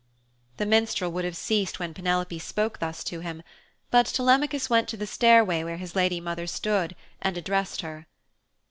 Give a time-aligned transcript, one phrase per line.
[0.57, 3.43] The minstrel would have ceased when Penelope spoke thus to him,
[3.91, 8.07] but Telemachus went to the stairway where his lady mother stood, and addressed her.